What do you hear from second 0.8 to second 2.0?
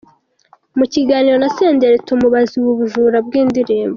kiganiro na Senderi